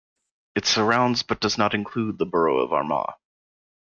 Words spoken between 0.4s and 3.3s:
It surrounds but does not include the borough of Armagh.